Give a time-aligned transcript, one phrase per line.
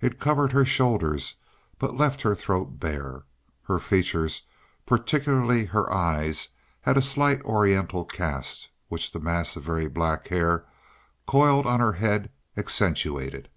[0.00, 1.34] It covered her shoulders,
[1.78, 3.24] but left her throat bare.
[3.64, 4.44] Her features,
[4.86, 6.48] particularly her eyes,
[6.80, 10.64] had a slight Oriental cast, which the mass of very black hair
[11.26, 13.50] coiled on her head accentuated.